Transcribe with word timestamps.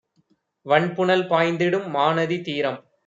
வண்புனல் 0.65 1.25
பாய்ந்திடும் 1.27 1.87
மாநதி 1.89 2.39
தீரம் 2.41 2.79